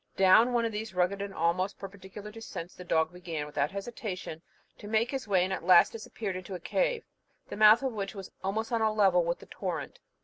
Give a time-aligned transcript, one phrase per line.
[0.17, 4.41] Down one of these rugged and almost perpendicular descents, the dog began, without hesitation,
[4.79, 7.03] to make his way, and at last disappeared into a cave,
[7.49, 9.99] the mouth of which was almost on a level with the torrent.